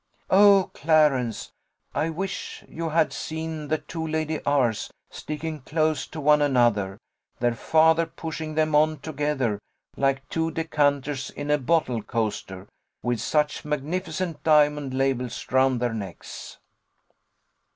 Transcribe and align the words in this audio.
Oh, 0.31 0.71
Clarence, 0.73 1.51
I 1.93 2.09
wish 2.09 2.63
you 2.67 2.89
had 2.89 3.13
seen 3.13 3.67
the 3.67 3.77
two 3.77 4.07
Lady 4.07 4.41
R.'s 4.47 4.89
sticking 5.11 5.59
close 5.61 6.07
to 6.07 6.19
one 6.19 6.41
another, 6.41 6.97
their 7.39 7.53
father 7.53 8.07
pushing 8.07 8.55
them 8.55 8.73
on 8.73 8.97
together, 9.01 9.59
like 9.95 10.27
two 10.27 10.49
decanters 10.49 11.29
in 11.29 11.51
a 11.51 11.59
bottle 11.59 12.01
coaster, 12.01 12.67
with 13.03 13.21
such 13.21 13.63
magnificent 13.63 14.41
diamond 14.43 14.95
labels 14.95 15.45
round 15.51 15.79
their 15.79 15.93
necks!" 15.93 16.57